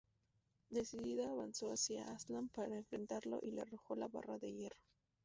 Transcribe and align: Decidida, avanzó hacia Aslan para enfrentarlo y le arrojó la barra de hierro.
Decidida, 0.71 1.29
avanzó 1.29 1.69
hacia 1.71 2.05
Aslan 2.05 2.49
para 2.49 2.75
enfrentarlo 2.75 3.37
y 3.43 3.51
le 3.51 3.61
arrojó 3.61 3.95
la 3.95 4.07
barra 4.07 4.39
de 4.39 4.51
hierro. 4.51 4.81